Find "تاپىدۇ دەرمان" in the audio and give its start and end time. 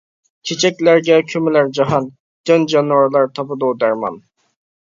3.37-4.19